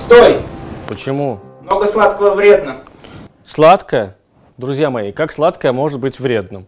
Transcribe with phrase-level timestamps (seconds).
[0.00, 0.40] Стой!
[0.86, 1.40] Почему?
[1.62, 2.76] Много сладкого вредно.
[3.44, 4.16] Сладкое,
[4.56, 6.66] друзья мои, как сладкое может быть вредным?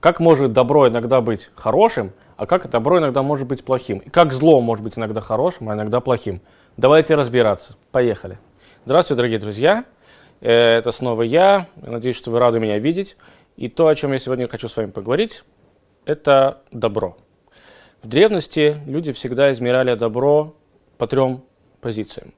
[0.00, 3.98] Как может добро иногда быть хорошим, а как добро иногда может быть плохим?
[3.98, 6.40] И как зло может быть иногда хорошим, а иногда плохим?
[6.76, 7.76] Давайте разбираться.
[7.92, 8.38] Поехали.
[8.84, 9.84] Здравствуйте, дорогие друзья.
[10.40, 11.66] Э, Это снова я.
[11.82, 13.16] Я надеюсь, что вы рады меня видеть.
[13.56, 15.44] И то, о чем я сегодня хочу с вами поговорить,
[16.04, 17.16] это добро.
[18.02, 20.56] В древности люди всегда измеряли добро
[20.98, 21.44] по трем
[21.80, 22.34] позициям.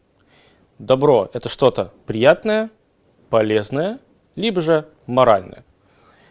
[0.79, 2.69] Добро– это что-то приятное,
[3.31, 3.99] полезное,
[4.37, 5.65] либо же моральное.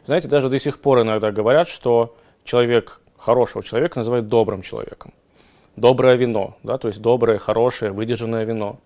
[0.05, 5.15] Знаете, даже до сих пор иногда говорят, что человек, хорошего человека называют добрым человеком.
[5.75, 8.79] Доброе вино, да, то есть доброе, хорошее, выдержанное вино.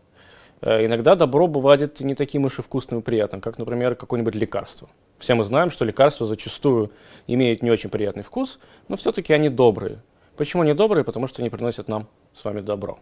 [0.61, 4.87] Э, Иногда добро бывает не таким уж и вкусным и приятным, как, например, какое-нибудь лекарство.
[5.17, 6.93] Все мы знаем, что лекарства зачастую
[7.25, 9.99] имеют не очень приятный вкус, но все-таки они добрые.
[10.37, 11.03] Почему они добрые?
[11.03, 12.99] Потому что они приносят нам с вами добро.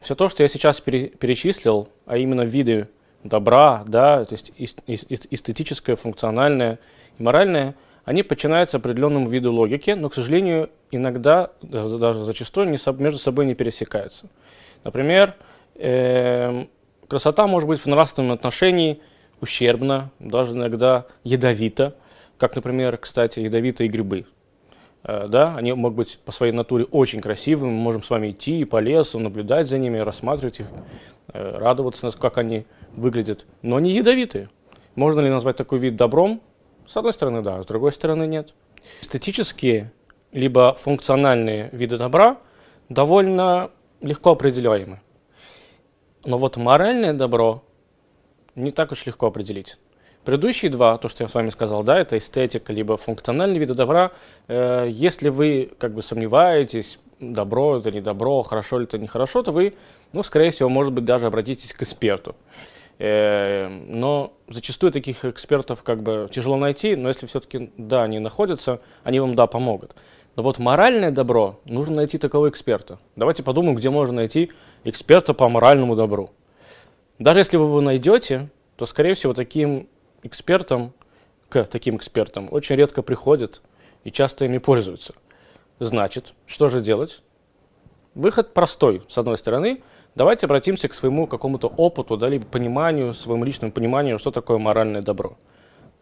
[0.00, 2.88] Все то, что я сейчас пере- перечислил, а именно виды
[3.22, 6.78] добра, да, то есть эс- эс- эс- эстетическое, функциональное
[7.18, 13.18] и моральное, они подчиняются определенному виду логики, но, к сожалению, иногда, даже зачастую, не между
[13.18, 14.28] собой не пересекаются.
[14.82, 15.34] Например,
[15.76, 16.68] эм,
[17.08, 19.00] красота может быть в нравственном отношении
[19.40, 21.94] ущербна, даже иногда ядовита,
[22.36, 24.26] как, например, кстати, ядовитые грибы.
[25.04, 28.64] Э, Да, они могут быть по своей натуре очень красивыми, мы можем с вами идти
[28.64, 30.66] по лесу, наблюдать за ними, рассматривать их,
[31.32, 34.48] э, радоваться, как они выглядят, но они ядовитые.
[34.94, 36.40] Можно ли назвать такой вид добром?
[36.86, 38.54] С одной стороны, да, с другой стороны, нет.
[39.00, 39.92] Эстетические
[40.32, 42.38] либо функциональные виды добра
[42.88, 45.00] довольно легко определяемы.
[46.24, 47.62] Но вот моральное добро
[48.54, 49.78] не так уж легко определить.
[50.24, 54.12] Предыдущие два, то, что я с вами сказал, да, это эстетика, либо функциональные виды добра.
[54.48, 59.42] Э, если вы как бы сомневаетесь, добро это не добро, хорошо ли это не хорошо,
[59.42, 59.74] то вы,
[60.12, 62.36] ну, скорее всего, может быть, даже обратитесь к эксперту.
[62.98, 68.80] Э, но зачастую таких экспертов как бы тяжело найти, но если все-таки, да, они находятся,
[69.02, 69.94] они вам, да, помогут.
[70.36, 72.98] Но вот моральное добро, нужно найти такого эксперта.
[73.14, 74.50] Давайте подумаем, где можно найти
[74.84, 76.30] эксперта по моральному добру.
[77.18, 79.86] Даже если вы его найдете, то, скорее всего, таким
[80.24, 80.92] экспертам,
[81.48, 83.62] к таким экспертам очень редко приходят
[84.02, 85.14] и часто ими пользуются.
[85.78, 87.22] Значит, что же делать?
[88.14, 89.82] Выход простой, с одной стороны.
[90.14, 95.02] Давайте обратимся к своему какому-то опыту, да, либо пониманию, своему личному пониманию, что такое моральное
[95.02, 95.36] добро.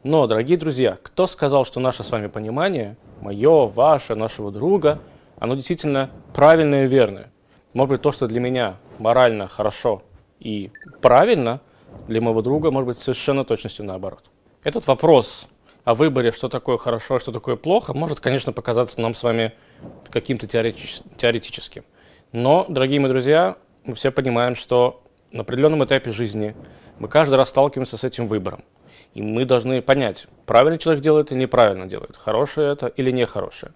[0.03, 4.99] Но, дорогие друзья, кто сказал, что наше с вами понимание, мое, ваше, нашего друга,
[5.39, 7.31] оно действительно правильное и верное?
[7.72, 10.03] Может быть, то, что для меня морально хорошо
[10.41, 11.60] и правильно,
[12.08, 14.30] для моего друга может быть совершенно точностью наоборот.
[14.64, 15.48] Этот вопрос
[15.84, 19.53] о выборе, что такое хорошо, что такое плохо, может, конечно, показаться нам с вами
[20.10, 21.84] каким-то теоретич- теоретическим.
[22.32, 26.54] Но, дорогие мои друзья, мы все понимаем, что на определенном этапе жизни
[26.98, 28.64] мы каждый раз сталкиваемся с этим выбором.
[29.14, 33.72] И мы должны понять, правильно человек делает или неправильно делает, хорошее это или нехорошее.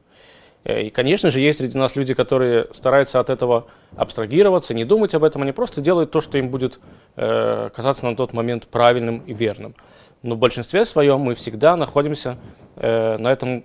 [0.67, 3.67] Э, И, конечно же, есть среди нас люди, которые стараются от этого
[3.97, 6.81] абстрагироваться, не думать об этом, они просто делают то, что им будет
[7.17, 9.75] э, казаться на тот момент правильным и верным.
[10.23, 12.37] Но в большинстве своем мы всегда находимся
[12.77, 13.65] э, на, этом,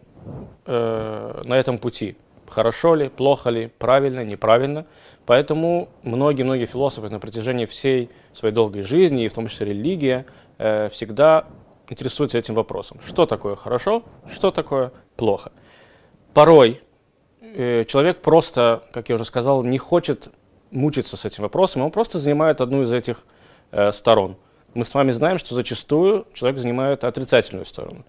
[0.68, 2.18] э, на этом пути.
[2.48, 4.86] Хорошо ли, плохо ли, правильно, неправильно.
[5.26, 10.26] Поэтому многие-многие философы на протяжении всей своей долгой жизни, и в том числе религия,
[10.60, 11.46] э, всегда
[11.90, 13.00] интересуются этим вопросом.
[13.04, 15.52] Что такое хорошо, что такое плохо.
[16.34, 16.82] Порой
[17.88, 20.30] человек просто, как я уже сказал, не хочет
[20.72, 23.24] мучиться с этим вопросом, он просто занимает одну из этих
[23.72, 24.38] э, сторон.
[24.74, 28.06] Мы с вами знаем, что зачастую человек занимает отрицательную сторону.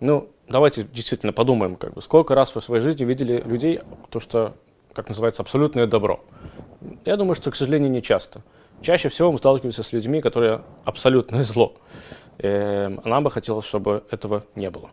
[0.00, 4.18] Ну, давайте действительно подумаем, как бы, сколько раз вы в своей жизни видели людей, то,
[4.18, 4.54] что,
[4.92, 6.20] как называется, абсолютное добро.
[7.04, 8.42] Я думаю, что, к сожалению, не часто.
[8.82, 11.74] Чаще всего мы сталкиваемся с людьми, которые абсолютное зло.
[12.38, 14.90] Э, нам бы хотелось, чтобы этого не было.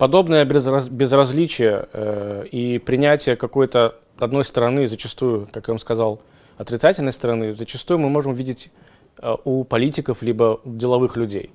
[0.00, 6.22] Подобное безраз- безразличие э, и принятие какой-то одной стороны, зачастую, как я вам сказал,
[6.56, 8.70] отрицательной стороны, зачастую мы можем видеть
[9.18, 11.50] э, у политиков либо у деловых людей.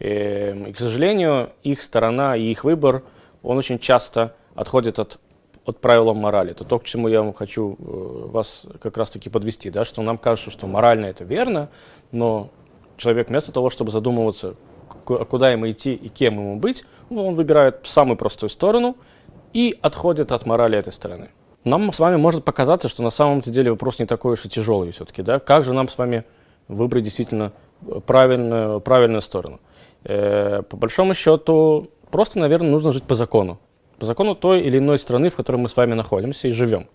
[0.00, 3.04] Э, и, к сожалению, их сторона и их выбор,
[3.42, 5.18] он очень часто отходит от,
[5.64, 6.50] от правил морали.
[6.50, 10.18] Это то, к чему я вам хочу э, вас как раз-таки подвести, да, что нам
[10.18, 11.70] кажется, что морально это верно,
[12.12, 12.50] но
[12.98, 14.56] человек вместо того, чтобы задумываться,
[15.06, 18.96] ку- куда ему идти и кем ему быть, ну, он выбирает самую простую сторону
[19.52, 21.30] и отходит от морали этой стороны.
[21.64, 24.92] Нам с вами может показаться, что на самом-то деле вопрос не такой уж и тяжелый
[24.92, 25.22] все-таки.
[25.22, 25.38] Да?
[25.38, 26.24] Как же нам с вами
[26.68, 27.52] выбрать действительно
[28.06, 29.60] правильную, правильную сторону?
[30.04, 33.58] Э, по большому счету, просто, наверное, нужно жить по закону.
[33.98, 36.86] По закону той или иной страны, в которой мы с вами находимся и живем.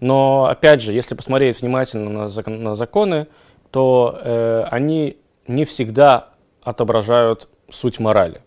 [0.00, 3.26] Но, опять же, если посмотреть внимательно на, закон, на законы,
[3.70, 6.30] то э, они не всегда
[6.62, 8.42] отображают суть морали.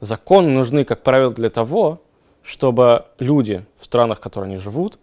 [0.00, 2.00] Законы нужны, как правило, для того,
[2.42, 4.98] чтобы люди в странах, в которых они живут,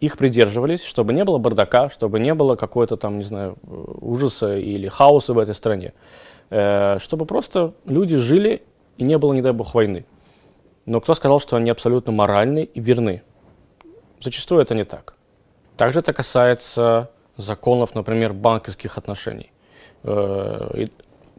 [0.00, 4.88] их придерживались, чтобы не было бардака, чтобы не было какой-то там, не знаю, ужаса или
[4.88, 5.94] хаоса в этой стране.
[6.50, 8.62] Э, чтобы просто люди жили
[8.98, 10.04] и не было, не дай бог, войны.
[10.84, 13.22] Но кто сказал, что они абсолютно моральны и верны?
[14.20, 15.14] Зачастую это не так.
[15.76, 19.50] Также это касается законов, например, банковских отношений.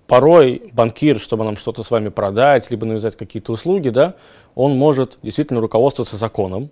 [0.07, 4.15] Порой банкир, чтобы нам что-то с вами продать, либо навязать какие-то услуги, да,
[4.55, 6.69] он может действительно руководствоваться законом.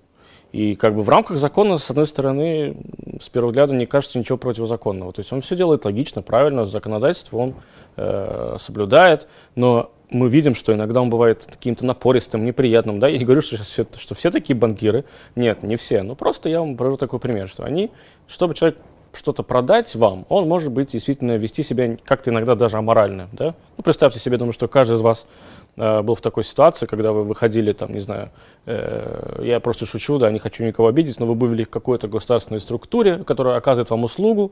[0.53, 2.77] И как бы в рамках закона, с одной стороны,
[3.21, 5.11] с первого взгляда не кажется ничего противозаконного.
[5.11, 7.55] То есть он все делает логично, правильно, законодательство он
[7.97, 12.99] э, соблюдает, но мы видим, что иногда он бывает каким-то напористым, неприятным.
[12.99, 13.09] Да?
[13.09, 15.03] Я не говорю, что, все, что все такие банкиры.
[15.35, 16.03] Нет, не все.
[16.03, 17.91] Но просто я вам привожу такой пример, что они,
[18.27, 18.77] чтобы человек
[19.15, 23.29] что-то продать вам, он может быть действительно вести себя как-то иногда даже аморально.
[23.31, 23.55] Да?
[23.77, 25.25] Ну, представьте себе, думаю, что каждый из вас
[25.77, 28.29] э, был в такой ситуации, когда вы выходили, там, не знаю,
[28.65, 32.61] э, я просто шучу, да, не хочу никого обидеть, но вы были в какой-то государственной
[32.61, 34.51] структуре, которая оказывает вам услугу,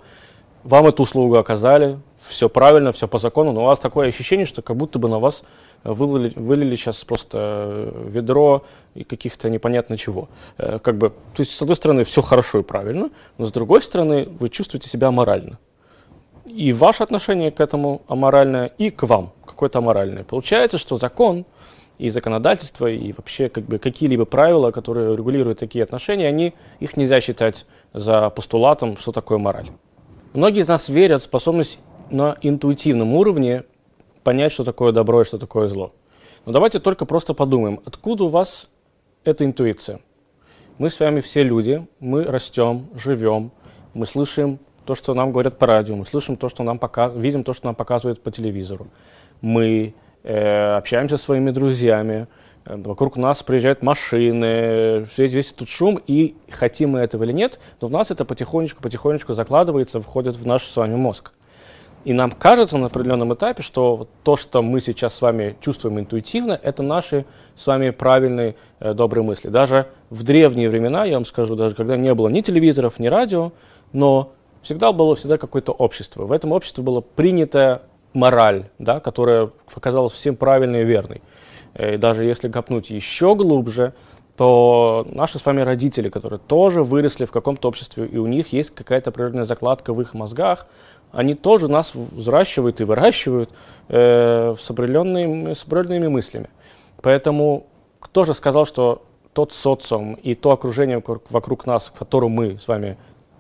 [0.63, 4.61] вам эту услугу оказали, все правильно, все по закону, но у вас такое ощущение, что
[4.61, 5.43] как будто бы на вас
[5.83, 8.63] вылили, вылили сейчас просто э, ведро
[8.95, 10.29] и каких-то непонятно чего.
[10.57, 13.81] Э, как бы, то есть, с одной стороны, все хорошо и правильно, но с другой
[13.81, 15.59] стороны, вы чувствуете себя аморально.
[16.45, 20.23] И ваше отношение к этому аморальное, и к вам какое-то аморальное.
[20.23, 21.45] Получается, что закон
[21.97, 27.21] и законодательство, и вообще как бы какие-либо правила, которые регулируют такие отношения, они, их нельзя
[27.21, 29.69] считать за постулатом, что такое мораль.
[30.33, 33.63] Многие из нас верят в способность на интуитивном уровне
[34.23, 35.93] понять, что такое добро и что такое зло.
[36.45, 38.69] Но давайте только просто подумаем, откуда у вас
[39.23, 39.99] эта интуиция?
[40.77, 43.51] Мы с вами все люди, мы растем, живем,
[43.93, 47.13] мы слышим то, что нам говорят по радио, мы слышим то, что нам показ...
[47.15, 48.87] видим то, что нам показывают по телевизору.
[49.39, 49.93] Мы
[50.23, 52.27] э, общаемся со своими друзьями,
[52.65, 57.59] э, вокруг нас приезжают машины, весь, весь тут шум, и хотим мы этого или нет,
[57.79, 61.33] но в нас это потихонечку-потихонечку закладывается, входит в наш с вами мозг.
[62.05, 66.59] И нам кажется на определенном этапе, что то, что мы сейчас с вами чувствуем интуитивно,
[66.61, 69.47] это наши с вами правильные, э, добрые мысли.
[69.47, 73.53] Даже в древние времена, я вам скажу, даже когда не было ни телевизоров, ни радио,
[73.93, 76.25] но всегда было всегда какое-то общество.
[76.25, 77.83] В этом обществе была принятая
[78.13, 81.21] мораль, да, которая оказалась всем правильной и верной.
[81.73, 83.93] Э, и даже если копнуть еще глубже,
[84.35, 88.71] то наши с вами родители, которые тоже выросли в каком-то обществе, и у них есть
[88.71, 90.67] какая-то определенная закладка в их мозгах,
[91.13, 93.51] они тоже нас взращивают и выращивают
[93.87, 96.49] э, с, определенными, с определенными мыслями.
[97.01, 97.67] Поэтому
[97.99, 102.67] кто же сказал, что тот социум и то окружение вокруг, нас, в котором мы с
[102.67, 102.97] вами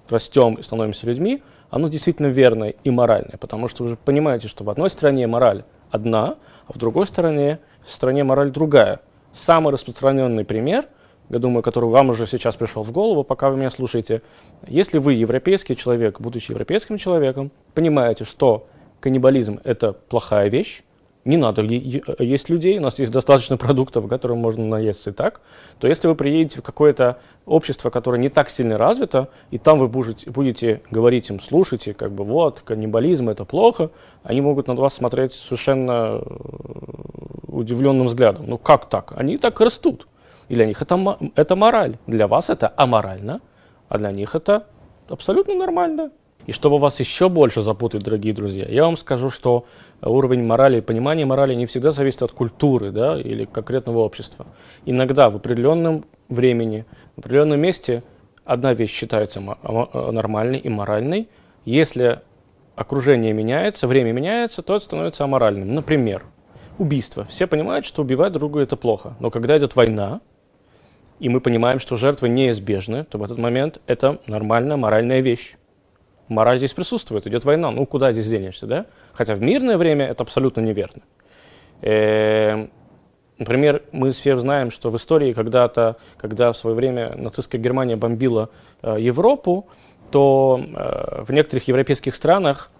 [0.07, 1.41] растем и становимся людьми,
[1.71, 5.63] оно действительно верное и моральное, потому что вы же понимаете, что в одной стране мораль
[5.89, 6.35] одна,
[6.67, 8.99] а в другой стране, в стране мораль другая.
[9.33, 10.85] Самый распространенный пример–
[11.29, 14.21] я думаю, который вам уже сейчас пришел в голову, пока вы меня слушаете.
[14.67, 18.67] Если вы европейский человек, будучи европейским человеком, понимаете, что
[18.99, 20.83] каннибализм– это плохая вещь,
[21.25, 25.41] не надо есть людей, у нас есть достаточно продуктов, которым можно наесться и так,
[25.79, 29.87] то если вы приедете в какое-то общество, которое не так сильно развито, и там вы
[29.87, 33.89] будете, будете говорить им, слушайте, как бы вот, каннибализм это плохо,
[34.23, 36.23] они могут на вас смотреть совершенно э,
[37.47, 38.45] удивленным взглядом.
[38.47, 39.13] Ну как так?
[39.15, 40.07] Они так растут.
[40.53, 41.97] И для них это, это мораль.
[42.05, 43.41] Для вас это аморально,
[43.89, 44.67] а для них это
[45.09, 46.11] абсолютно нормально.
[46.45, 49.65] И чтобы вас еще больше запутать, дорогие друзья, я вам скажу, что
[50.03, 54.45] уровень морали понимание морали не всегда зависит от культуры да, или конкретного общества.
[54.85, 58.03] Иногда в определенном времени, в определенном месте
[58.45, 61.29] одна вещь считается нормальной и моральной.
[61.65, 62.19] Если
[62.75, 65.73] окружение меняется, время меняется, то это становится аморальным.
[65.73, 66.21] Например,
[66.77, 67.25] убийство.
[67.25, 69.15] Все понимают, что убивать друга это плохо.
[69.19, 70.21] Но когда идет война,
[71.19, 75.55] и мы понимаем, что жертвы неизбежны, то в этот момент это нормальная моральная вещь.
[76.27, 78.85] Мораль здесь присутствует, идет война, ну куда здесь денешься, да?
[79.13, 81.03] Хотя в мирное время это абсолютно неверно.
[81.81, 82.67] Э,
[83.37, 88.49] например, мы все знаем, что в истории когда-то, когда в свое время нацистская Германия бомбила
[88.81, 89.67] э, Европу,
[90.11, 92.71] то э, в некоторых европейских странах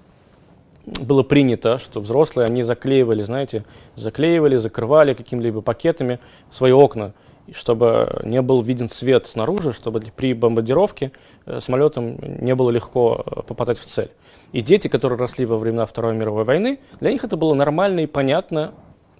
[0.86, 3.64] было принято, что взрослые, они заклеивали, знаете,
[3.96, 6.20] заклеивали, закрывали какими-либо пакетами
[6.52, 7.14] свои окна
[7.52, 11.12] чтобы не был виден свет снаружи, чтобы при бомбардировке
[11.46, 14.12] э, самолетам не было легко э, попадать в цель.
[14.54, 18.08] И дети, которые росли во времена Второй мировой войны, для них это было нормально и
[18.08, 18.74] понятно,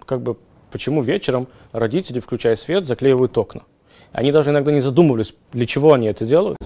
[0.06, 0.38] как бы,
[0.72, 3.64] почему вечером родители, включая свет, заклеивают окна.
[4.12, 6.58] Они даже иногда не задумывались, для чего они это делают.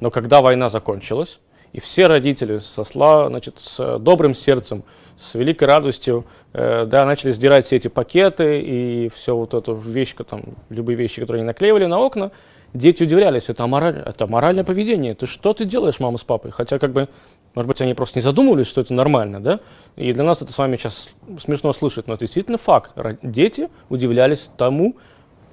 [0.00, 1.38] Но когда война закончилась,
[1.72, 4.84] и все родители со, сла, значит, с добрым сердцем,
[5.18, 10.14] с великой радостью э, да, начали сдирать все эти пакеты и все вот эту вещь,
[10.28, 12.30] там, любые вещи, которые они наклеивали на окна,
[12.72, 16.52] дети удивлялись, это, амораль, это моральное поведение, ты что ты делаешь, мама с папой?
[16.52, 17.08] Хотя, как бы,
[17.54, 19.60] может быть, они просто не задумывались, что это нормально, да?
[19.96, 22.92] И для нас это с вами сейчас смешно слышать, но это действительно факт.
[23.22, 24.96] Дети удивлялись тому,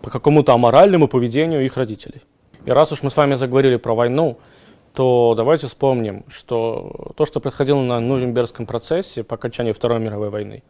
[0.05, 2.22] по какому-то аморальному поведению их родителей.
[2.63, 4.38] И раз уж мы с вами заговорили про войну,
[4.96, 10.64] то давайте вспомним, что то, что происходило на Нюрнбергском процессе по окончании Второй мировой войны,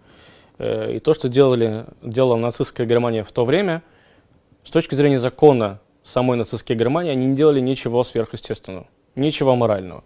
[0.57, 3.83] э, и то, что делали, делала нацистская Германия в то время,
[4.63, 10.03] с точки зрения закона самой нацистской Германии, они не делали ничего сверхъестественного, ничего морального.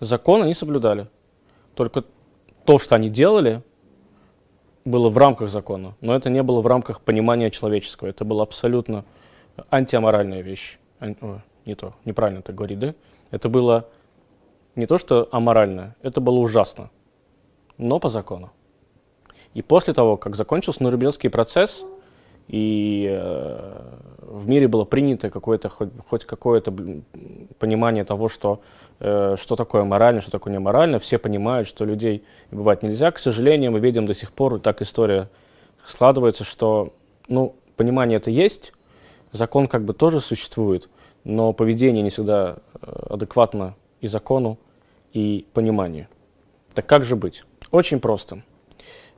[0.00, 1.08] Закон они соблюдали.
[1.74, 2.04] Только
[2.64, 3.62] то, что они делали,
[4.84, 8.08] было в рамках закона, но это не было в рамках понимания человеческого.
[8.08, 9.04] Это была абсолютно
[9.70, 10.78] антиаморальная вещь.
[10.98, 11.16] Ан...
[11.20, 12.94] О, не то, неправильно так говорить, да?
[13.30, 13.86] Это было
[14.76, 16.90] не то, что аморально, это было ужасно,
[17.78, 18.50] но по закону.
[19.54, 21.84] И после того, как закончился Нурнбергский процесс,
[22.46, 23.80] и э,
[24.18, 26.72] в мире было принято какое-то, хоть, хоть какое-то
[27.58, 28.60] понимание того, что,
[28.98, 33.12] э, что такое морально, что такое неморально, все понимают, что людей бывать нельзя.
[33.12, 35.28] К сожалению, мы видим до сих пор, так история
[35.84, 36.92] складывается, что
[37.28, 38.72] ну, понимание это есть,
[39.32, 40.88] закон как бы тоже существует,
[41.22, 44.58] но поведение не всегда адекватно и закону,
[45.12, 46.08] и пониманию.
[46.74, 47.44] Так как же быть?
[47.70, 48.42] Очень просто.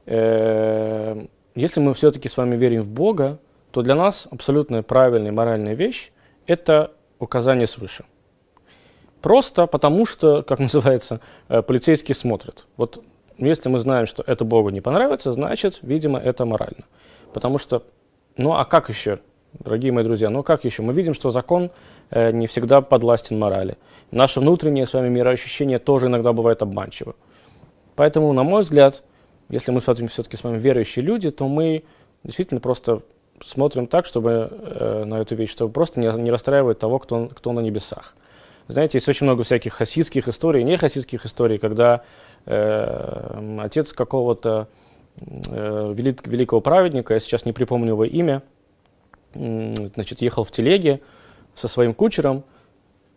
[0.07, 3.39] Э, если мы все-таки с вами верим в Бога,
[3.71, 6.13] то для нас абсолютно правильная моральная вещь–
[6.47, 8.05] это указание свыше.
[9.21, 12.67] Просто потому, что, как называется, э, полицейские смотрят.
[12.77, 13.05] Вот
[13.39, 16.85] если мы знаем, что это Богу не понравится, значит, видимо, это морально.
[17.33, 17.85] Потому что,
[18.37, 19.21] ну а как еще
[19.59, 20.83] дорогие мои друзья, ну как еще?
[20.83, 21.71] Мы видим, что закон
[22.11, 23.77] э, не всегда подвластен морали.
[24.11, 27.15] Наше внутреннее с вами мироощущение тоже иногда бывает обманчиво.
[27.97, 29.03] Поэтому, на мой взгляд,
[29.49, 31.85] если мы все-таки с вами верующие люди, то мы
[32.25, 33.03] действительно просто
[33.45, 37.53] смотрим так, чтобы э, на эту вещь, чтобы просто не, не расстраивать того, кто, кто
[37.53, 38.15] на небесах.
[38.69, 42.03] Знаете, есть очень много всяких хасидских историй, не хасидских историй, когда
[42.47, 44.69] э, отец какого-то
[45.17, 48.43] э, велик, великого праведника, я сейчас не припомню его имя,
[49.35, 51.01] значит, ехал в телеге
[51.55, 52.45] со своим кучером,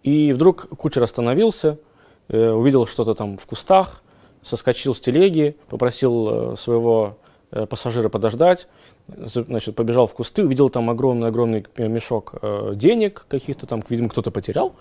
[0.06, 1.80] и вдруг кучер остановился,
[2.28, 4.04] э, увидел что-то там в кустах,
[4.44, 7.18] соскочил с телеги, попросил э, своего
[7.50, 8.68] э, пассажира подождать,
[9.08, 12.36] значит, побежал в кусты, увидел там огромный-огромный мешок
[12.76, 14.76] денег каких-то там, видимо, кто-то потерял,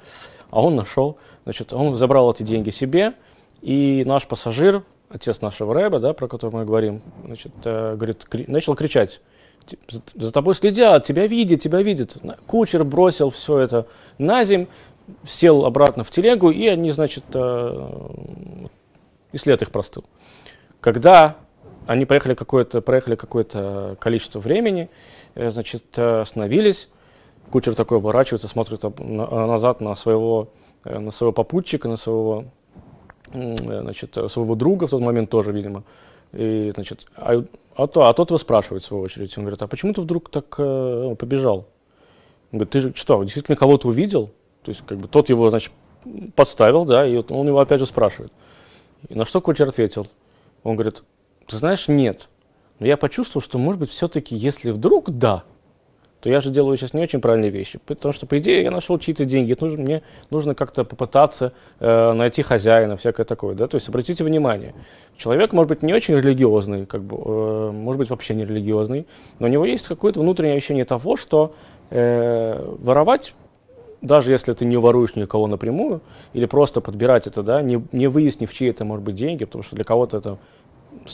[0.50, 3.14] а он нашел, значит, он забрал эти деньги себе,
[3.61, 8.75] и наш пассажир, отец нашего рэба, да, про которого мы говорим, значит, говорит, кри- начал
[8.75, 9.21] кричать,
[10.14, 12.16] за тобой следят, тебя видят, тебя видят.
[12.47, 13.87] Кучер бросил все это
[14.18, 14.66] на земь,
[15.25, 17.88] сел обратно в телегу, и они, значит, э,
[19.33, 20.04] и след их простыл.
[20.80, 21.37] Когда
[21.87, 24.88] они проехали какое-то, проехали какое-то количество времени,
[25.35, 26.88] э, значит, э, остановились,
[27.50, 30.49] кучер такой оборачивается, смотрит назад на своего,
[30.85, 32.47] на своего попутчика, на своего,
[33.33, 35.85] значит, своего друга в тот момент тоже, видимо,
[36.35, 37.45] и, значит, а,
[37.76, 39.37] а, то, а тот его спрашивает, в свою очередь.
[39.37, 41.69] Он говорит, а почему ты вдруг так э, побежал?
[42.53, 44.31] Он говорит, ты же что, действительно кого-то увидел?
[44.62, 45.73] То есть, как бы, тот его, значит,
[46.35, 48.33] подставил, да, и он его опять же спрашивает.
[49.09, 50.07] И на что кучер ответил?
[50.62, 51.03] Он говорит,
[51.47, 52.29] ты знаешь, нет.
[52.79, 55.45] Но я почувствовал, что, может быть, все-таки, если вдруг да,
[56.25, 57.78] то я же делаю сейчас не очень правильные вещи.
[57.85, 59.54] Потому что, по идее, я нашел чьи-то деньги.
[59.61, 63.54] нужно, мне нужно как-то попытаться э, найти хозяина, всякое такое.
[63.54, 63.66] Да?
[63.66, 64.75] То есть обратите внимание,
[65.19, 69.07] человек может быть не очень религиозный, как бы, э, может быть вообще не религиозный,
[69.38, 71.54] но у него есть какое-то внутреннее ощущение того, что
[71.90, 73.35] э, воровать
[74.00, 76.02] даже если ты не воруешь никого напрямую,
[76.35, 79.76] или просто подбирать это, да, не, не выяснив, чьи это может быть деньги, потому что
[79.76, 80.38] для кого-то это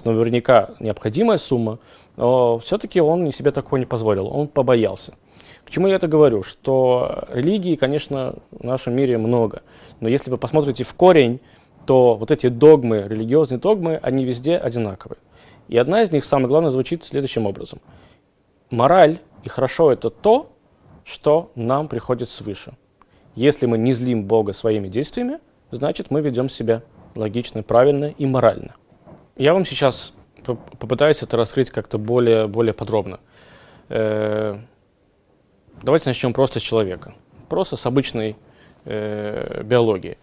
[0.04, 1.78] наверняка необходимая сумма,
[2.16, 5.14] но все-таки он себе такого не позволил, он побоялся.
[5.64, 6.42] К чему я это говорю?
[6.42, 9.62] Что религии, конечно, в нашем мире много,
[10.00, 11.40] но если вы посмотрите в корень,
[11.86, 15.18] то вот эти догмы, религиозные догмы, они везде одинаковые.
[15.68, 17.80] И одна из них, самое главное, звучит следующим образом.
[18.70, 20.50] Мораль и хорошо это то,
[21.04, 22.72] что нам приходит свыше.
[23.34, 25.38] Если мы не злим Бога своими действиями,
[25.70, 26.82] значит мы ведем себя
[27.14, 28.74] логично, правильно и морально.
[29.40, 30.12] Я вам сейчас
[30.44, 33.20] попытаюсь это раскрыть как-то более, более подробно.
[33.88, 34.58] Э,
[35.82, 37.14] давайте начнем просто с человека,
[37.48, 38.36] просто с обычной
[38.84, 40.18] э, биологии.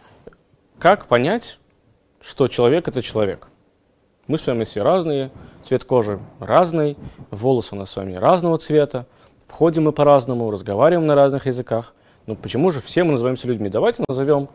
[0.78, 1.58] Как понять,
[2.22, 3.48] что человек это человек?
[4.28, 5.32] Мы с вами все разные,
[5.64, 6.96] цвет кожи разный,
[7.32, 9.08] волосы у нас с вами разного цвета,
[9.50, 11.96] ходим мы по-разному, разговариваем на разных языках.
[12.28, 13.70] Ну почему же все мы называемся людьми?
[13.70, 14.48] Давайте назовем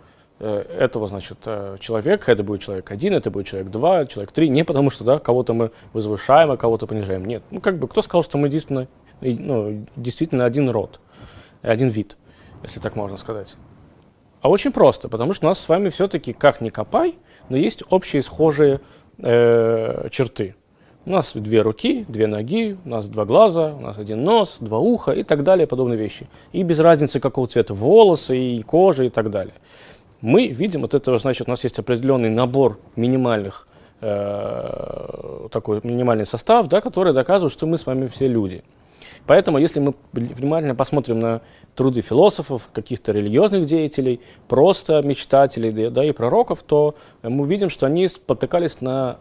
[0.46, 4.64] этого, значит, э, человека, это будет человек один, это будет человек два, человек три, не
[4.64, 7.25] потому что, да, кого-то мы возвышаем, а кого-то понижаем.
[7.25, 8.88] Нет, ну как бы, кто сказал, что мы действительно,
[9.20, 11.00] ну, действительно один род,
[11.62, 12.16] один вид,
[12.62, 13.54] если так можно сказать.
[14.40, 17.14] А очень просто, потому что у нас с вами все-таки, как ни копай,
[17.49, 18.80] но есть общие схожие
[19.18, 20.56] э, черты.
[21.04, 24.78] У нас две руки, две ноги, у нас два глаза, у нас один нос, два
[24.78, 26.28] уха и так далее, подобные вещи.
[26.52, 29.54] И без разницы, какого цвета волосы и кожа и так далее.
[30.22, 33.66] Мы видим от этого, значит, у нас есть определенный набор минимальных,
[34.00, 38.62] э, такой минимальный состав, да, который доказывает, что мы с вами все люди.
[39.26, 41.40] Поэтому, если мы внимательно посмотрим на
[41.74, 48.06] труды философов, каких-то религиозных деятелей, просто мечтателей да, и пророков, то мы увидим, что они
[48.06, 49.18] спотыкались на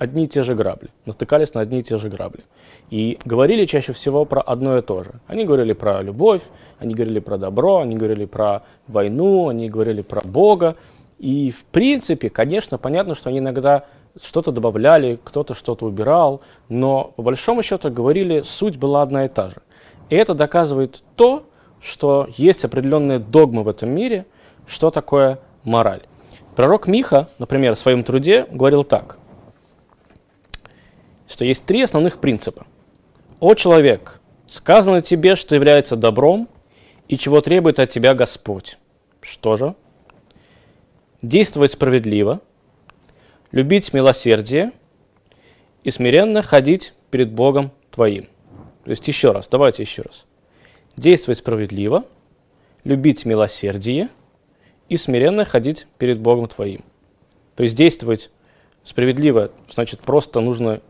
[0.00, 2.44] одни и те же грабли, натыкались на одни и те же грабли.
[2.88, 5.10] И говорили чаще всего про одно и то же.
[5.26, 6.40] Они говорили про любовь,
[6.78, 10.74] они говорили про добро, они говорили про войну, они говорили про Бога.
[11.18, 13.84] И в принципе, конечно, понятно, что они иногда
[14.20, 16.40] что-то добавляли, кто-то что-то убирал,
[16.70, 19.56] но по большому счету говорили, суть была одна и та же.
[20.08, 21.44] И это доказывает то,
[21.82, 24.24] что есть определенные догмы в этом мире,
[24.66, 26.02] что такое мораль.
[26.56, 29.19] Пророк Миха, например, в своем труде говорил так
[31.30, 32.66] что есть три основных принципа.
[33.38, 36.48] «О человек, сказано тебе, что является добром
[37.08, 38.78] и чего требует от тебя Господь».
[39.22, 39.74] Что же?
[41.22, 42.40] Действовать справедливо,
[43.52, 44.72] любить милосердие
[45.84, 48.24] и смиренно ходить перед Богом твоим.
[48.84, 50.24] То есть еще раз, давайте еще раз.
[50.96, 52.04] Действовать справедливо,
[52.82, 54.08] любить милосердие
[54.88, 56.82] и смиренно ходить перед Богом твоим.
[57.54, 58.30] То есть действовать
[58.82, 60.80] справедливо, значит, просто нужно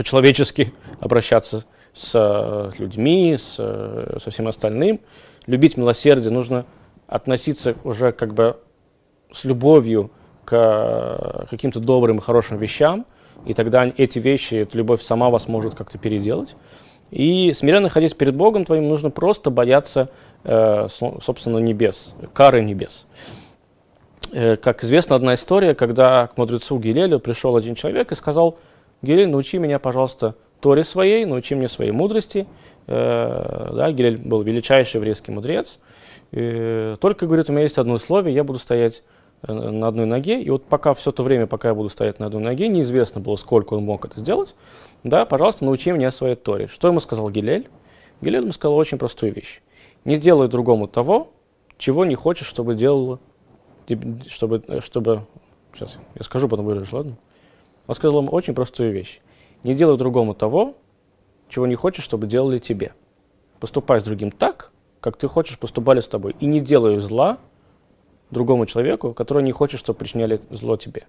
[0.00, 4.98] по-человечески обращаться с э, людьми, с, э, со всем остальным.
[5.46, 6.64] Любить милосердие нужно
[7.06, 8.56] относиться уже как бы
[9.30, 10.10] с любовью
[10.46, 13.04] к э, каким-то добрым и хорошим вещам,
[13.44, 16.56] и тогда эти вещи, эта любовь сама вас может как-то переделать.
[17.10, 20.08] И смиренно ходить перед Богом твоим нужно просто бояться,
[20.44, 23.04] собственно, небес, кары небес.
[24.30, 28.58] Как известна одна история, когда к мудрецу Гилелю пришел один человек и сказал–
[29.02, 32.46] Гилель, научи меня, пожалуйста, Торе своей, научи мне своей мудрости.
[32.86, 35.78] Э, да, Гилель был величайший еврейский мудрец.
[36.32, 39.02] Э, только, говорит, у меня есть одно условие, я буду стоять
[39.42, 42.26] э, на одной ноге, и вот пока все то время, пока я буду стоять на
[42.26, 44.54] одной ноге, неизвестно было, сколько он мог это сделать,
[45.02, 46.68] да, пожалуйста, научи меня своей Торе.
[46.68, 47.68] Что ему сказал Гилель?
[48.20, 49.62] Гилель ему сказал очень простую вещь.
[50.04, 51.30] Не делай другому того,
[51.78, 53.18] чего не хочешь, чтобы делала,
[54.28, 55.26] чтобы, чтобы,
[55.74, 57.16] сейчас я скажу, потом выражу, ладно?
[57.90, 59.20] Он сказал им очень простую вещь.
[59.64, 60.76] Не делай другому того,
[61.48, 62.92] чего не хочешь, чтобы делали тебе.
[63.58, 66.36] Поступай с другим так, как ты хочешь, поступали с тобой.
[66.38, 67.38] И не делай зла
[68.30, 71.08] другому человеку, который не хочет, чтобы причиняли зло тебе.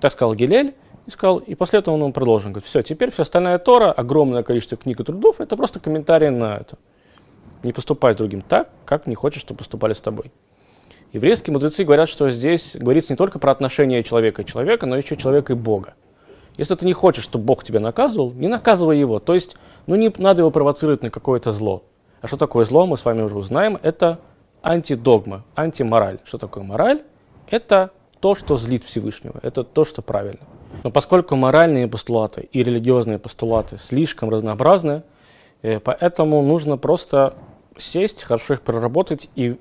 [0.00, 2.48] Так сказал Гилель, и сказал, и после этого он продолжил.
[2.48, 6.56] Говорит, все, теперь вся остальная Тора, огромное количество книг и трудов, это просто комментарии на
[6.56, 6.78] это.
[7.62, 10.32] Не поступай с другим так, как не хочешь, чтобы поступали с тобой.
[11.14, 15.16] Еврейские мудрецы говорят, что здесь говорится не только про отношения человека и человека, но еще
[15.16, 15.94] человека и Бога.
[16.56, 19.20] Если ты не хочешь, чтобы Бог тебя наказывал, не наказывай его.
[19.20, 21.84] То есть, ну не надо его провоцировать на какое-то зло.
[22.20, 23.78] А что такое зло, мы с вами уже узнаем.
[23.80, 24.18] Это
[24.60, 26.18] антидогма, антимораль.
[26.24, 27.02] Что такое мораль?
[27.48, 29.38] Это то, что злит Всевышнего.
[29.42, 30.42] Это то, что правильно.
[30.82, 35.04] Но поскольку моральные постулаты и религиозные постулаты слишком разнообразны,
[35.62, 37.34] э, поэтому нужно просто
[37.78, 39.58] сесть, хорошо их проработать и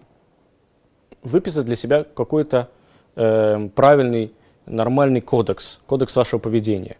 [1.23, 2.69] выписать для себя какой-то
[3.15, 4.33] э, правильный,
[4.65, 6.97] нормальный кодекс, кодекс вашего поведения.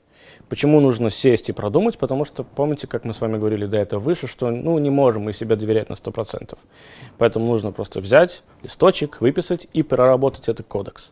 [0.49, 1.97] Почему нужно сесть и продумать?
[1.97, 5.23] Потому что, помните, как мы с вами говорили до этого выше, что ну, не можем
[5.23, 6.57] мы себе доверять на 100%.
[7.17, 11.11] Поэтому нужно просто взять листочек, выписать и проработать этот кодекс.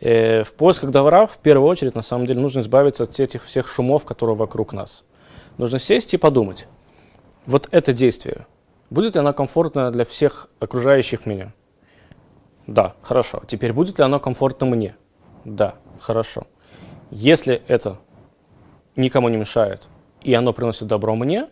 [0.00, 3.68] Э, в поисках добра, в первую очередь, на самом деле, нужно избавиться от этих всех
[3.68, 5.02] шумов, которые вокруг нас.
[5.56, 6.66] Нужно сесть и подумать.
[7.46, 8.46] Вот это действие,
[8.90, 11.52] будет ли оно комфортно для всех окружающих меня?
[12.66, 13.42] Да, хорошо.
[13.46, 14.96] Теперь будет ли оно комфортно мне?
[15.44, 16.46] Да, хорошо.
[17.10, 17.98] Если это
[18.96, 19.88] никому не мешает,
[20.22, 21.48] и оно приносит добро мне,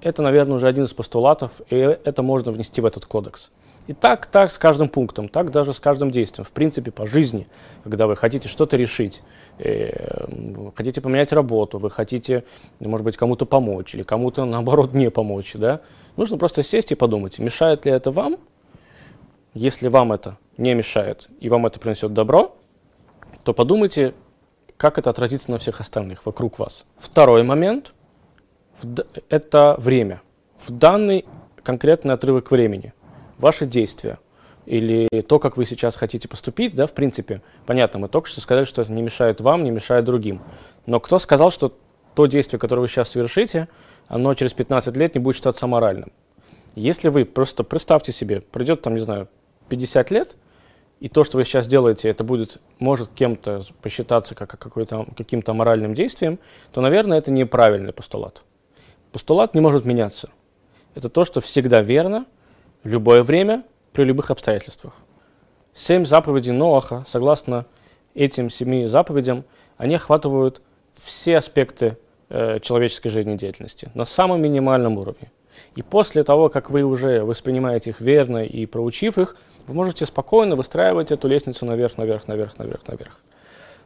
[0.00, 3.50] это, наверное, уже один из постулатов, и это можно внести в этот кодекс.
[3.86, 6.44] И так, так с каждым пунктом, так даже с каждым действием.
[6.44, 7.46] В принципе, по жизни,
[7.84, 9.22] когда вы хотите что-то решить,
[9.58, 10.26] э,
[10.74, 12.44] хотите поменять работу, вы хотите,
[12.80, 15.80] может быть, кому-то помочь или кому-то, наоборот, не помочь, да,
[16.16, 18.38] нужно просто сесть и подумать, мешает ли это вам
[19.56, 22.54] если вам это не мешает и вам это принесет добро,
[23.42, 24.12] то подумайте,
[24.76, 26.84] как это отразится на всех остальных вокруг вас.
[26.98, 27.94] Второй момент–
[29.30, 30.20] это время.
[30.58, 31.24] В данный
[31.62, 32.92] конкретный отрывок времени.
[33.38, 34.18] ваши действия
[34.66, 38.64] или то, как вы сейчас хотите поступить, да, в принципе, понятно, мы только что сказали,
[38.64, 40.40] что это не мешает вам, не мешает другим.
[40.86, 41.72] Но кто сказал, что
[42.14, 43.68] то действие, которое вы сейчас совершите,
[44.08, 46.12] оно через 15 лет не будет считаться моральным?
[46.74, 49.28] Если вы просто представьте себе, пройдет там, не знаю,
[49.68, 50.36] 50 лет,
[51.00, 56.38] и то, что вы сейчас делаете, это будет, может кем-то посчитаться как каким-то моральным действием,
[56.72, 58.42] то, наверное, это неправильный постулат.
[59.12, 60.30] Постулат не может меняться.
[60.94, 62.26] Это то, что всегда верно,
[62.82, 64.94] в любое время, при любых обстоятельствах.
[65.74, 67.66] Семь заповедей Ноаха, согласно
[68.14, 69.44] этим семи заповедям,
[69.76, 70.62] они охватывают
[71.02, 71.98] все аспекты
[72.30, 75.30] э, человеческой жизнедеятельности на самом минимальном уровне.
[75.74, 80.56] И после того, как вы уже воспринимаете их верно и проучив их, вы можете спокойно
[80.56, 83.20] выстраивать эту лестницу наверх, наверх, наверх, наверх, наверх.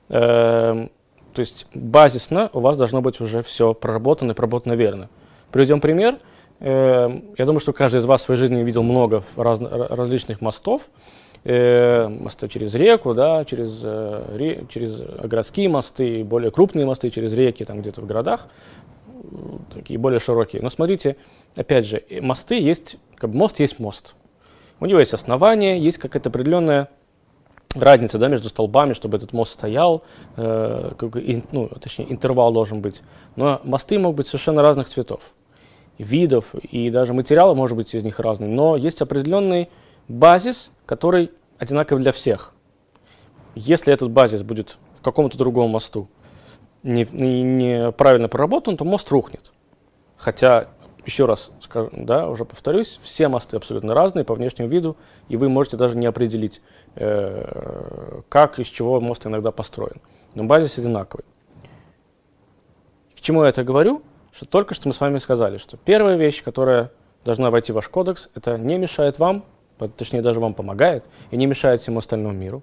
[0.08, 0.90] Эм,
[1.32, 5.08] то есть базисно у вас должно быть уже все проработано и проработано верно.
[5.52, 6.18] Приведем пример.
[6.60, 10.88] Эм, я думаю, что каждый из вас в своей жизни видел много раз, различных мостов.
[11.42, 17.64] Э, мосты через реку, да, через, э, через городские мосты, более крупные мосты через реки,
[17.64, 18.46] там где-то в городах,
[19.72, 20.62] такие более широкие.
[20.62, 21.16] Но смотрите,
[21.56, 24.14] опять же, мосты есть, как бы мост есть мост.
[24.80, 26.88] У него есть основание, есть какая-то определенная
[27.74, 30.02] разница да, между столбами, чтобы этот мост стоял,
[30.36, 31.14] э, как,
[31.52, 33.02] ну, точнее, интервал должен быть.
[33.36, 35.34] Но мосты могут быть совершенно разных цветов
[35.98, 39.68] видов, и даже материалы может быть из них разный, но есть определенный
[40.08, 42.54] базис, который одинаковый для всех.
[43.54, 46.08] Если этот базис будет в каком-то другом мосту
[46.82, 49.52] не, не проработан, то мост рухнет.
[50.16, 50.68] Хотя,
[51.06, 54.96] еще раз скажу, да, уже повторюсь, все мосты абсолютно разные по внешнему виду,
[55.28, 56.60] и вы можете даже не определить,
[56.96, 60.00] э, как, из чего мост иногда построен.
[60.34, 61.24] Но базис одинаковый.
[63.16, 64.02] К чему я это говорю?
[64.32, 66.92] что только что мы с вами сказали, что первая вещь, которая
[67.24, 69.44] должна войти в ваш кодекс, это не мешает вам,
[69.96, 72.62] точнее даже вам помогает, и не мешает всему остальному миру.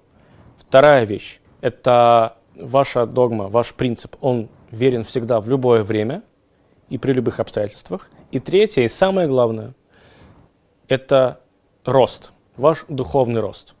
[0.58, 6.22] Вторая вещь– это ваша догма, ваш принцип, он верен всегда в любое время
[6.88, 8.10] и при любых обстоятельствах.
[8.30, 9.74] И третье, и самое главное,
[10.88, 11.40] это
[11.84, 13.74] рост, ваш духовный рост.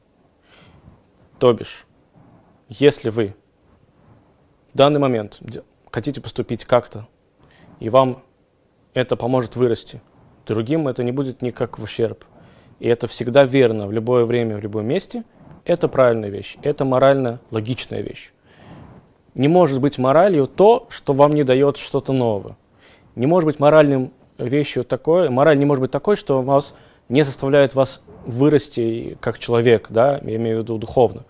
[1.38, 1.86] То бишь,
[2.68, 3.34] если вы
[4.72, 5.40] в данный момент
[5.90, 7.06] хотите поступить как-то
[7.80, 8.22] и вам
[8.94, 10.00] это поможет вырасти.
[10.46, 12.24] Другим это не будет никак в ущерб.
[12.80, 15.24] И это всегда верно в любое время, в любом месте.
[15.64, 18.32] Это правильная вещь, это морально логичная вещь.
[19.38, 22.56] Не может быть моралью то, что вам не дает что-то новое.
[23.16, 26.74] Не может быть моральным вещью такое, мораль не может быть такой, что вас
[27.08, 31.24] не заставляет вас вырасти как человек, да, я имею в виду духовно.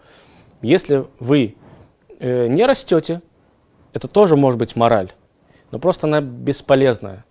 [0.62, 1.54] Если вы
[2.18, 3.22] э, не растете,
[3.92, 5.12] это тоже может быть мораль
[5.70, 7.24] но просто она бесполезная.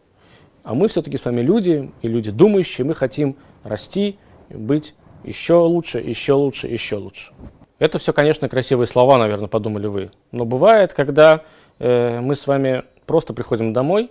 [0.63, 4.17] А мы все-таки с вами люди, и люди думающие, мы хотим расти,
[4.49, 7.31] быть еще лучше, еще лучше, еще лучше.
[7.79, 10.11] Это все, конечно, красивые слова, наверное, подумали вы.
[10.31, 11.43] Но бывает, когда
[11.79, 14.09] э, мы с вами просто приходим домой,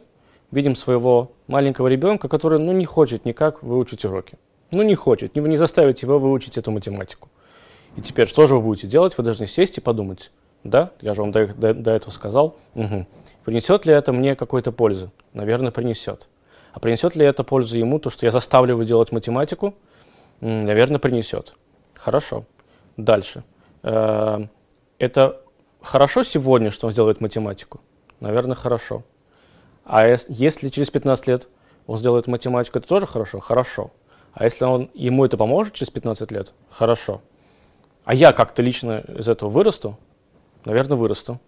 [0.53, 4.39] видим своего маленького ребенка, который ну, не хочет никак выучить уроки.
[4.71, 7.29] Ну, не хочет, не, не заставить его выучить эту математику.
[7.97, 9.17] И теперь что же вы будете делать?
[9.19, 10.31] Вы должны сесть и подумать.
[10.63, 12.57] Да, я же вам до, до, до этого сказал.
[12.75, 13.07] Угу.
[13.45, 15.11] Принесет ли это мне какой-то пользы?
[15.33, 16.29] Наверное, принесет.
[16.73, 19.75] А принесет ли это пользу ему, то, что я заставлю его делать математику?
[20.41, 21.55] Наверное, принесет.
[21.95, 22.45] Хорошо.
[22.97, 23.45] Дальше.
[23.87, 24.47] Э,
[24.99, 25.41] это
[25.81, 27.81] хорошо сегодня, что он сделает математику?
[28.21, 29.05] Наверное, хорошо.
[29.85, 31.49] А если через 15 лет
[31.87, 33.39] он сделает математику, это тоже хорошо?
[33.39, 33.93] Хорошо.
[34.33, 36.53] А если он, ему это поможет через 15 лет?
[36.69, 37.23] Хорошо.
[38.05, 39.97] А я как-то лично из этого вырасту?
[40.65, 41.41] Наверное, вырасту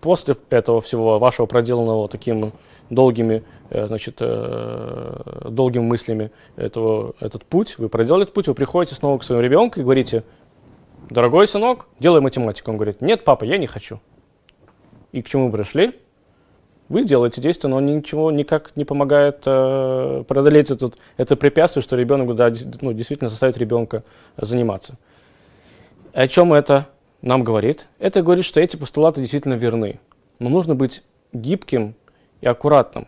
[0.00, 2.52] после этого всего вашего проделанного таким
[2.88, 8.94] долгими, э, значит, э, долгими мыслями этого, этот путь, вы проделали этот путь, вы приходите
[8.96, 10.24] снова к своему ребенку и говорите,
[11.10, 12.70] дорогой сынок, делай математику.
[12.70, 14.00] Он говорит, нет, папа, я не хочу.
[15.12, 16.00] И к чему пришли?
[16.88, 22.34] Вы делаете действие, но ничего никак не помогает э, преодолеть этот, это препятствие, что ребенок,
[22.34, 24.02] да, ну, действительно заставит ребенка
[24.36, 24.96] заниматься.
[26.12, 26.88] О чем это
[27.22, 30.00] нам говорит, это говорит, что эти постулаты действительно верны.
[30.40, 31.94] Но нужно быть гибким
[32.40, 33.06] и аккуратным.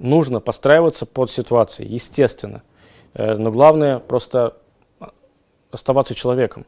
[0.00, 2.62] Нужно подстраиваться под ситуацией, естественно.
[3.14, 4.56] Э, но главное просто
[5.70, 6.66] оставаться человеком.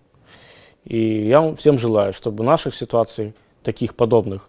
[0.84, 4.48] И я вам всем желаю, чтобы наших ситуаций, таких подобных,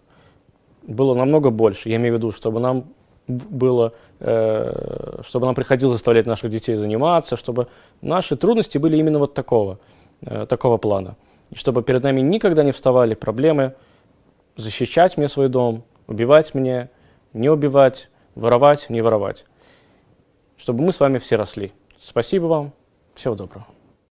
[0.82, 1.88] было намного больше.
[1.88, 2.84] Я имею в виду, чтобы нам
[3.28, 7.68] было, э, чтобы нам приходилось заставлять наших детей заниматься, чтобы
[8.00, 9.78] наши трудности были именно вот такого,
[10.26, 11.16] э, такого плана
[11.52, 13.74] и чтобы перед нами никогда не вставали проблемы
[14.56, 16.90] защищать мне свой дом, убивать мне,
[17.34, 19.44] не убивать, воровать, не воровать.
[20.56, 21.72] Чтобы мы с вами все росли.
[22.00, 22.72] Спасибо вам.
[23.14, 23.66] Всего доброго.